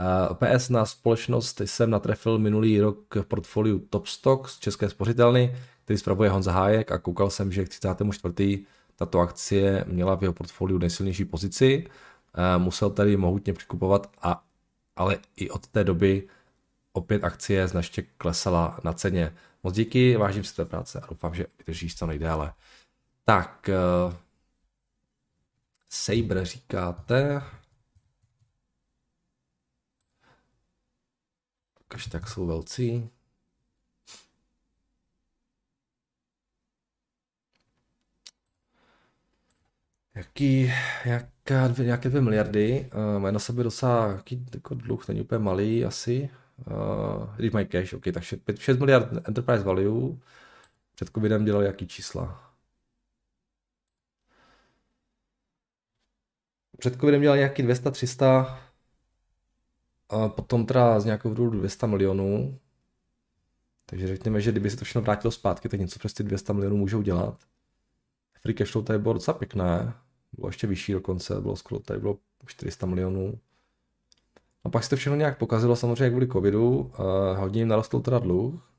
[0.00, 5.56] Uh, PS na společnost jsem natrefil minulý rok v portfoliu Top Stock z České spořitelny,
[5.84, 8.64] který spravuje Honza Hájek a koukal jsem, že k 34.
[9.00, 11.86] tato akcie měla v jeho portfoliu nejsilnější pozici.
[11.86, 14.44] Uh, musel tady mohutně přikupovat, a,
[14.96, 16.28] ale i od té doby
[16.92, 19.36] opět akcie značně klesala na ceně.
[19.62, 22.52] Moc díky, vážím si tvé práce a doufám, že vydržíš co nejdéle.
[23.24, 23.70] Tak,
[24.06, 24.14] uh,
[25.88, 27.42] Sabre říkáte.
[31.88, 33.10] Kaž tak jsou velcí.
[40.14, 40.72] Jaký,
[41.04, 45.38] jaká, dvě, nějaké dvě miliardy, uh, mají na sebe docela jaký jako dluh, není úplně
[45.38, 46.30] malý asi.
[46.66, 50.16] Uh, když mají cash, ok, takže 6 miliard enterprise value.
[50.94, 52.52] Před covidem dělali jaký čísla?
[56.78, 58.60] Před covidem dělali nějaký 200, 300,
[60.10, 62.58] a potom teda z nějakého důvodu 200 milionů.
[63.86, 66.76] Takže řekněme, že kdyby se to všechno vrátilo zpátky, tak něco přes ty 200 milionů
[66.76, 67.44] můžou dělat.
[68.40, 69.94] Free cash flow tady bylo docela pěkné.
[70.32, 73.38] Bylo ještě vyšší dokonce, bylo skoro tady bylo 400 milionů.
[74.64, 76.88] A pak se to všechno nějak pokazilo samozřejmě kvůli covidu, uh,
[77.38, 78.70] hodně jim narostl teda dluh.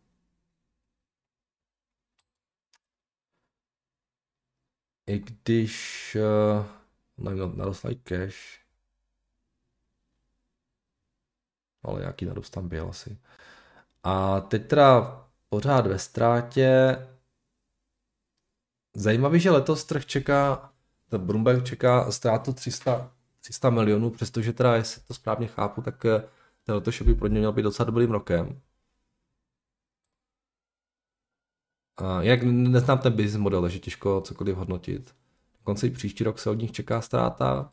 [5.07, 6.65] I když uh,
[7.17, 8.61] nevím, narostl i cash.
[11.83, 13.17] Ale jaký narost tam byl asi.
[14.03, 15.17] A teď teda
[15.49, 16.97] pořád ve ztrátě.
[18.93, 20.71] Zajímavý, že letos trh čeká,
[21.17, 26.23] Bloomberg čeká ztrátu 300 300 milionů, přestože teda, jestli to správně chápu, tak eh,
[26.63, 28.61] ten letošek by pro ně měl být docela dobrým rokem.
[31.97, 35.15] A jak neznám ten business model, takže těžko cokoliv hodnotit.
[35.57, 37.71] Dokonce i příští rok se od nich čeká ztráta,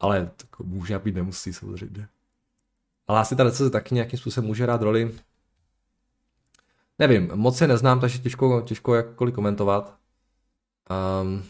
[0.00, 2.08] ale tak může být nemusí samozřejmě.
[3.06, 5.14] Ale asi ta recese taky nějakým způsobem může hrát roli.
[6.98, 9.98] Nevím, moc se neznám, takže těžko, těžko jakkoliv komentovat.
[10.90, 11.44] Um,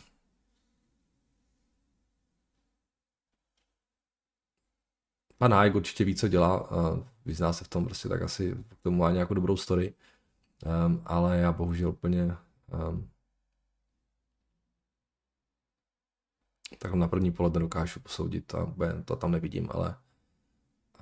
[5.39, 6.69] Pan Hájek určitě ví, co dělá,
[7.25, 9.95] vyzná se v tom prostě, tak asi k tomu má nějakou dobrou story.
[10.87, 12.37] Um, ale já bohužel úplně
[12.89, 13.11] um,
[16.79, 19.97] tak na první pohled nedokážu posoudit a to tam nevidím, ale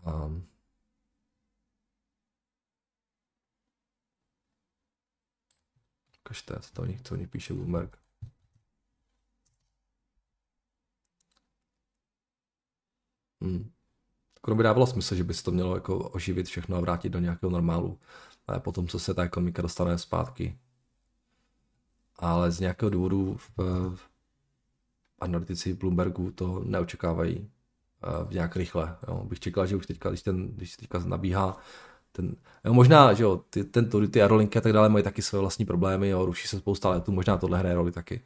[0.07, 0.47] um,
[6.23, 8.02] Kažte, co to o nich, co o nich píše Bloomberg.
[13.42, 13.70] Hmm.
[14.38, 17.18] Skoro by dávalo smysl, že by se to mělo jako oživit všechno a vrátit do
[17.18, 17.98] nějakého normálu.
[18.46, 20.59] Ale potom, co se ta ekonomika dostane zpátky.
[22.16, 23.50] Ale z nějakého důvodu v,
[23.96, 24.09] v
[25.20, 27.50] analytici Bloombergu to neočekávají
[28.02, 28.96] v eh, nějak rychle.
[29.09, 29.24] Jo.
[29.24, 31.57] Bych čekal, že už teďka, když, ten, když teďka nabíhá
[32.12, 35.38] ten, jo, možná, že jo, ty, ten, ty aerolinky a tak dále mají taky své
[35.38, 38.20] vlastní problémy, jo, ruší se spousta letů, možná tohle hraje roli taky.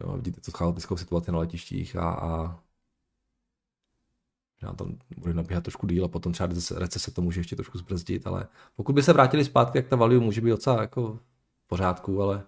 [0.00, 2.60] Jo, vidíte tu chaotickou situaci na letištích a, a
[4.62, 8.26] Já tam bude nabíhat trošku díl a potom třeba recese to může ještě trošku zbrzdit,
[8.26, 11.14] ale pokud by se vrátili zpátky, jak ta value může být docela jako
[11.64, 12.46] v pořádku, ale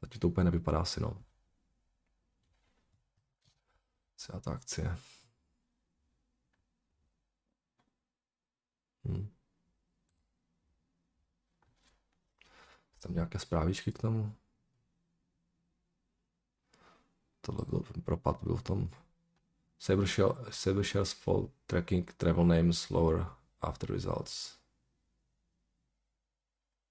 [0.00, 1.22] zatím to úplně nevypadá asi, no.
[4.16, 4.98] Celá ta akcie.
[9.04, 9.28] Hmm.
[12.98, 14.32] Tam nějaké zprávičky k tomu?
[17.40, 18.90] Tohle byl propad, byl v tom
[19.82, 20.06] Saber,
[20.50, 23.26] Saber shares fall tracking travel names lower
[23.60, 24.58] after results.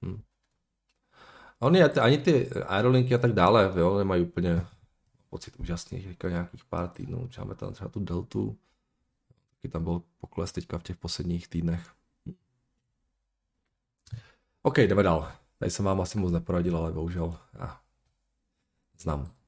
[0.01, 0.21] Hmm.
[1.59, 4.65] Oni ani ty aerolinky a tak dále, jo, nemají úplně
[5.29, 8.57] pocit úžasných, teďka nějakých pár týdnů, máme tam třeba tu deltu,
[9.49, 11.93] taky tam byl pokles teďka v těch posledních týdnech.
[14.61, 15.31] OK, jdeme dál.
[15.57, 17.81] Tady jsem vám asi moc neporadil, ale bohužel já
[18.99, 19.40] znám.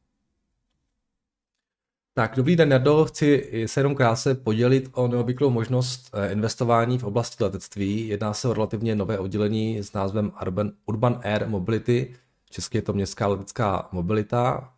[2.16, 3.06] Tak, dobrý den, Nerdo.
[3.06, 8.08] Chci se jenom krátce podělit o neobvyklou možnost eh, investování v oblasti letectví.
[8.08, 12.16] Jedná se o relativně nové oddělení s názvem Urban, Urban Air Mobility.
[12.50, 14.74] Česky je to městská letecká mobilita,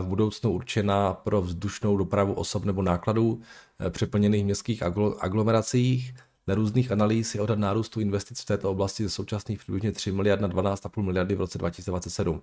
[0.00, 3.40] v budoucnu určená pro vzdušnou dopravu osob nebo nákladů
[3.80, 4.82] eh, přeplněných městských
[5.20, 6.14] aglomeracích.
[6.46, 10.40] Na různých analýz je odhad nárůstu investic v této oblasti ze současných přibližně 3 miliard
[10.40, 12.42] na 12,5 miliardy v roce 2027.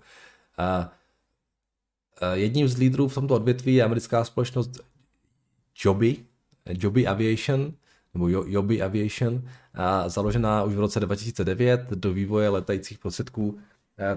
[2.22, 4.80] A jedním z lídrů v tomto odvětví je americká společnost
[5.84, 6.16] Joby,
[6.68, 7.72] Joby Aviation,
[8.14, 9.42] nebo Joby Aviation,
[10.06, 13.58] založená už v roce 2009 do vývoje letajících prostředků.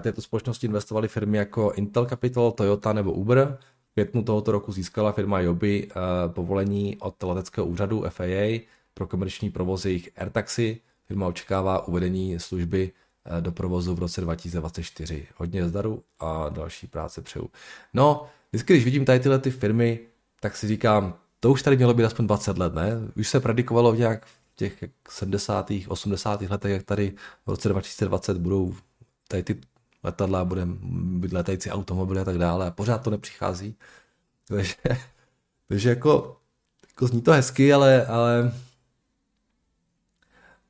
[0.00, 3.58] Této společnosti investovaly firmy jako Intel Capital, Toyota nebo Uber.
[3.90, 5.88] V květnu tohoto roku získala firma Joby
[6.26, 8.60] povolení od leteckého úřadu FAA
[8.94, 10.80] pro komerční provoz jejich AirTaxi.
[11.06, 13.05] Firma očekává uvedení služby eh,
[13.40, 15.26] do provozu v roce 2024.
[15.36, 17.50] Hodně zdaru a další práce přeju.
[17.94, 20.00] No, vždycky, když vidím tady tyhle ty firmy,
[20.40, 22.92] tak si říkám, to už tady mělo být aspoň 20 let, ne?
[23.16, 25.70] Už se predikovalo nějak v těch 70.
[25.88, 26.42] 80.
[26.42, 27.12] letech, jak tady
[27.46, 28.74] v roce 2020 budou
[29.28, 29.60] tady ty
[30.02, 33.76] letadla, bude být letající automobily a tak dále a pořád to nepřichází.
[34.48, 34.74] Takže,
[35.68, 36.36] takže jako,
[36.88, 38.52] jako zní to hezky, ale, ale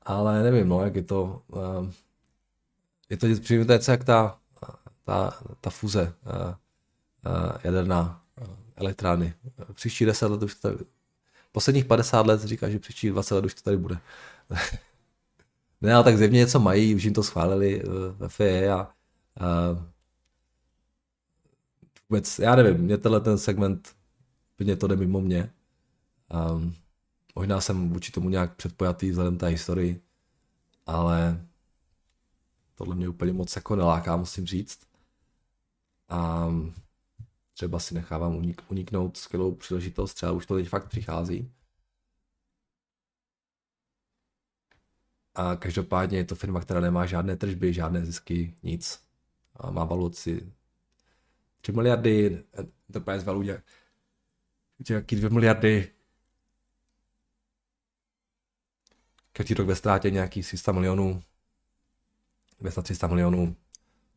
[0.06, 1.90] ale nevím, no, jak je to, uh,
[3.10, 4.38] je to přijde jak ta,
[5.04, 6.32] ta, ta fuze uh,
[7.32, 9.34] uh, jaderná uh, elektrárny.
[9.72, 10.84] Příští 10 let už to tady,
[11.52, 13.98] posledních 50 let říká, že příští 20 let už to tady bude.
[15.80, 17.82] ne, ale tak zjevně něco mají, už jim to schválili
[18.16, 18.88] ve FIE a
[19.40, 19.82] uh,
[22.08, 23.96] vůbec, já nevím, mě tenhle ten segment,
[24.58, 25.52] mě to jde mimo mě.
[26.50, 26.74] Um,
[27.36, 30.00] Možná jsem vůči tomu nějak předpojatý vzhledem té historii,
[30.86, 31.46] ale
[32.76, 34.80] tohle mě úplně moc jako neláká, musím říct.
[36.08, 36.48] A
[37.52, 41.52] třeba si nechávám unik, uniknout skvělou příležitost, třeba už to teď fakt přichází.
[45.34, 49.00] A každopádně je to firma, která nemá žádné tržby, žádné zisky, nic.
[49.56, 50.52] A má valuaci
[51.60, 52.44] 3 miliardy,
[52.88, 53.62] enterprise value
[54.88, 55.92] nějaký 2 miliardy,
[59.32, 61.22] každý rok ve ztrátě nějaký 300 milionů,
[62.62, 63.56] 200-300 milionů,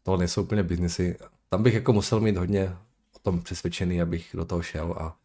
[0.03, 1.17] tohle nejsou úplně biznesy.
[1.49, 2.75] Tam bych jako musel mít hodně
[3.15, 5.17] o tom přesvědčený, abych do toho šel a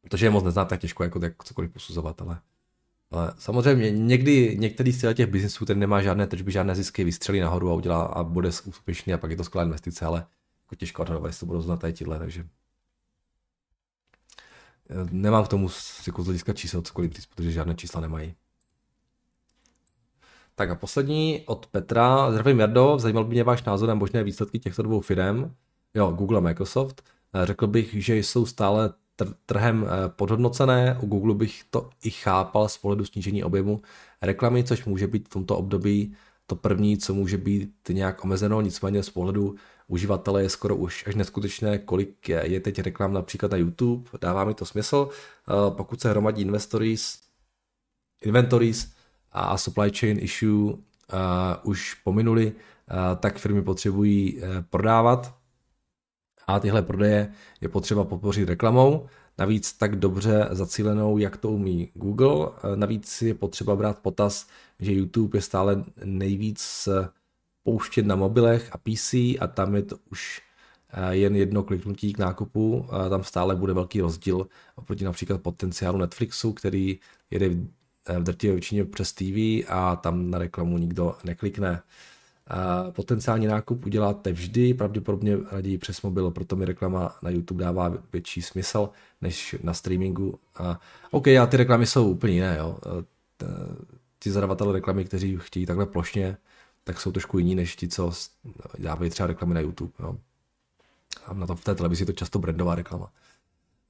[0.00, 2.40] protože je moc neznám, tak těžko jako tak cokoliv posuzovat, ale,
[3.10, 7.70] ale samozřejmě někdy některý z těch biznesů, ten nemá žádné tržby, žádné zisky, vystřelí nahoru
[7.70, 10.26] a udělá a bude úspěšný a pak je to skvělá investice, ale
[10.66, 12.44] jako těžko odhadovat, jestli to budou znát tyhle, takže
[15.10, 15.68] Nemám k tomu
[16.06, 18.34] jako z hlediska čísel cokoliv protože žádné čísla nemají.
[20.58, 22.32] Tak a poslední od Petra.
[22.32, 25.54] Zdravím Jardo, zajímal by mě váš názor na možné výsledky těchto dvou firm,
[25.94, 27.02] jo, Google a Microsoft.
[27.34, 28.92] Eh, řekl bych, že jsou stále
[29.46, 30.98] trhem eh, podhodnocené.
[31.00, 33.82] U Google bych to i chápal z pohledu snížení objemu
[34.22, 36.14] reklamy, což může být v tomto období
[36.46, 39.54] to první, co může být nějak omezeno, nicméně z pohledu
[39.88, 44.54] uživatele je skoro už až neskutečné, kolik je, teď reklam například na YouTube, dává mi
[44.54, 45.08] to smysl.
[45.08, 47.18] Eh, pokud se hromadí inventories,
[48.22, 48.97] inventories
[49.38, 50.74] a supply chain issue
[51.62, 52.52] už pominuli,
[53.20, 55.34] tak firmy potřebují uh, prodávat.
[56.46, 59.06] A tyhle prodeje je potřeba podpořit reklamou,
[59.38, 62.48] navíc tak dobře zacílenou, jak to umí Google.
[62.74, 64.48] Navíc je potřeba brát potaz,
[64.80, 66.88] že YouTube je stále nejvíc
[67.62, 70.42] pouštět na mobilech a PC a tam je to už
[71.10, 76.98] jen jedno kliknutí k nákupu, tam stále bude velký rozdíl oproti například potenciálu Netflixu, který
[77.30, 77.50] jede
[78.08, 81.82] v drtivé většině přes TV a tam na reklamu nikdo neklikne.
[82.90, 88.42] potenciální nákup uděláte vždy, pravděpodobně raději přes mobil, proto mi reklama na YouTube dává větší
[88.42, 88.90] smysl
[89.20, 90.38] než na streamingu.
[90.56, 90.80] A,
[91.10, 92.78] OK, a ty reklamy jsou úplně jiné, jo.
[94.18, 96.36] Ti zadavatelé reklamy, kteří chtějí takhle plošně,
[96.84, 98.12] tak jsou trošku jiní než ti, co
[98.78, 99.92] dávají třeba reklamy na YouTube.
[100.00, 100.16] Jo.
[101.26, 103.10] A na to v té televizi je to často brandová reklama.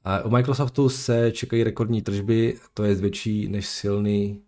[0.04, 4.42] A u Microsoftu se čekají rekordní tržby, to je větší než silný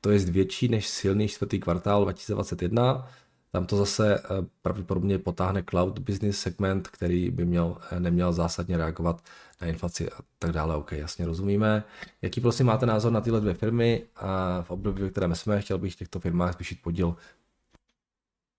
[0.00, 3.08] to je větší než silný čtvrtý kvartál 2021.
[3.52, 4.22] Tam to zase eh,
[4.62, 9.24] pravděpodobně potáhne cloud business segment, který by měl, eh, neměl zásadně reagovat
[9.60, 10.76] na inflaci a tak dále.
[10.76, 11.84] OK, jasně rozumíme.
[12.22, 15.78] Jaký prosím máte názor na tyhle dvě firmy a v období, ve kterém jsme, chtěl
[15.78, 17.16] bych v těchto firmách zvýšit podíl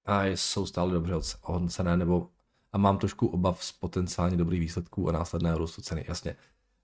[0.05, 2.29] a jsou stále dobře ohodnocené, nebo
[2.73, 6.35] a mám trošku obav z potenciálně dobrých výsledků a následného růstu ceny, jasně.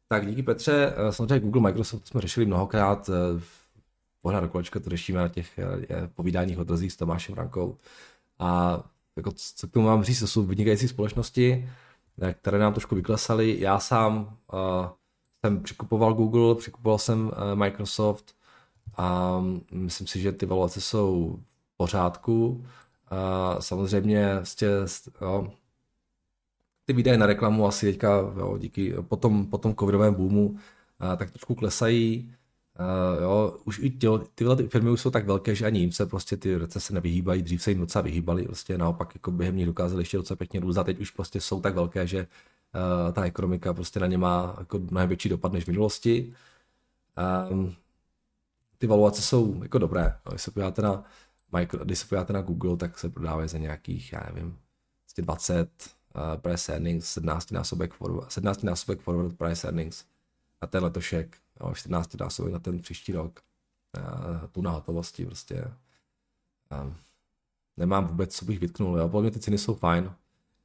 [0.08, 3.10] Tak díky Petře, eh, samozřejmě Google, Microsoft jsme řešili mnohokrát
[3.40, 3.68] v
[4.28, 7.78] pořád do kolečka to řešíme na těch eh, povídáních odrazích s Tomášem Rankou.
[8.40, 8.84] A
[9.16, 11.70] jako, co k tomu mám říct, to jsou vynikající společnosti,
[12.22, 13.60] eh, které nám trošku vyklesaly.
[13.60, 14.60] Já sám uh,
[15.46, 18.36] jsem přikupoval Google, přikupoval jsem uh, Microsoft
[18.98, 19.40] a
[19.72, 21.40] myslím si, že ty valuace jsou
[21.74, 22.48] v pořádku.
[22.48, 24.66] Uh, samozřejmě jste,
[25.22, 25.52] jo,
[26.88, 30.58] ty výdaje na reklamu asi teďka jo, díky po tom, po tom covidovém boomu uh,
[31.18, 32.34] tak trošku klesají.
[32.80, 35.92] Uh, jo, už i tělo, tyhle ty firmy už jsou tak velké, že ani jim
[35.92, 39.66] se prostě ty recese nevyhýbají, dřív se jim docela vyhýbaly, prostě naopak jako během nich
[39.66, 43.26] dokázali ještě docela pěkně růst a teď už prostě jsou tak velké, že uh, ta
[43.26, 46.34] ekonomika prostě na ně má jako mnohem větší dopad než v minulosti.
[47.52, 47.76] Um,
[48.78, 51.04] ty valuace jsou jako dobré, no, když se podíváte na,
[51.58, 54.58] micro, když se podíváte na Google, tak se prodávají za nějakých, já nevím,
[55.18, 55.97] 20 uh,
[56.36, 60.06] price earnings, 17 násobek forward, 17 násobek forward price earnings
[60.62, 63.40] a ten letošek jo, 14 násobek na ten příští rok.
[64.52, 65.72] Tu na hotovosti prostě.
[67.78, 68.98] Nemám vůbec, co bych vytknul.
[68.98, 69.10] Jo.
[69.10, 70.12] Podle mě ty ceny jsou fajn.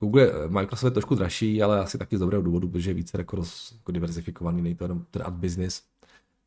[0.01, 3.37] Google, Microsoft je trošku dražší, ale asi taky z dobrého důvodu, protože je více jako,
[3.37, 5.83] roz, jako diverzifikovaný, není to jenom ten ad business,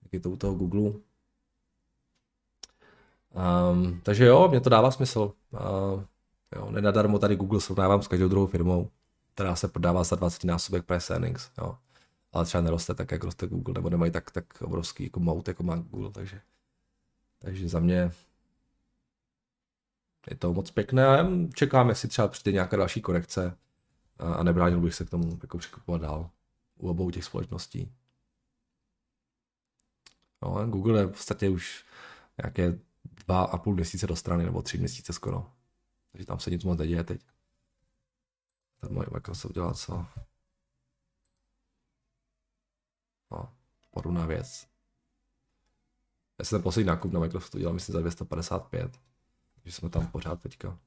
[0.04, 0.92] jak je to u toho Google.
[3.72, 5.34] Um, takže jo, mě to dává smysl.
[5.52, 6.04] Uh,
[6.56, 8.90] jo, nenadarmo tady Google srovnávám s každou druhou firmou,
[9.34, 11.52] která se prodává za 20 násobek price earnings.
[11.58, 11.78] Jo
[12.36, 15.64] ale třeba neroste tak, jak roste Google, nebo nemají tak, tak obrovský jako mout, jako
[15.64, 16.42] má Google, takže,
[17.40, 18.12] takže za mě
[20.30, 23.58] je to moc pěkné a čekám, jestli třeba přijde nějaká další korekce
[24.20, 26.30] a, a nebránil bych se k tomu jako překupovat dál
[26.76, 27.92] u obou těch společností.
[30.42, 31.86] No, Google je v podstatě už
[32.44, 32.80] nějaké
[33.26, 35.52] dva a půl měsíce do strany, nebo tři měsíce skoro.
[36.16, 37.22] Takže tam se nic moc neděje teď.
[38.80, 40.06] Ten můj Microsoft dělá co?
[43.32, 43.54] No,
[43.92, 44.68] podobná věc.
[46.40, 49.00] Já jsem ten poslední nákup na Microsoftu dělal, myslím, za 255.
[49.56, 50.80] Takže jsme tam pořád teďka.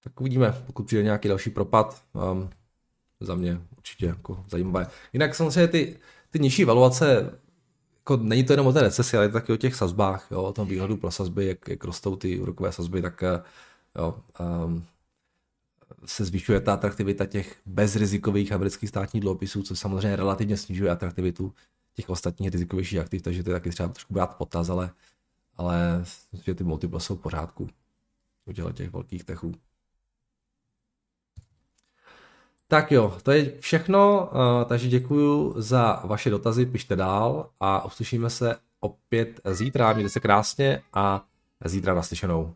[0.00, 2.04] Tak uvidíme, pokud přijde nějaký další propad.
[2.12, 2.50] Um,
[3.20, 4.86] za mě určitě jako zajímavé.
[5.12, 6.00] Jinak samozřejmě ty,
[6.30, 7.40] ty nižší valuace,
[8.10, 10.68] jako není to jenom o té recesi, ale taky o těch sazbách, jo, o tom
[10.68, 13.42] výhledu pro sazby, jak, jak rostou ty úrokové sazby, tak eh,
[13.96, 14.18] jo,
[14.64, 14.84] um,
[16.04, 21.52] se zvyšuje ta atraktivita těch bezrizikových amerických státních dluhopisů, což samozřejmě relativně snižuje atraktivitu
[21.94, 24.90] těch ostatních rizikovějších aktiv, takže to je taky třeba trošku brát potaz, ale,
[25.56, 26.04] ale
[26.44, 27.68] že ty multiple jsou v pořádku
[28.46, 29.52] u těch velkých techů.
[32.70, 38.30] Tak jo, to je všechno, eh, takže děkuji za vaše dotazy, pište dál a uslyšíme
[38.30, 41.24] se opět zítra, mějte se krásně a
[41.64, 42.54] zítra naslyšenou.